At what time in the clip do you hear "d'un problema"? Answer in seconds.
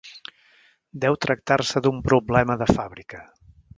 1.89-2.57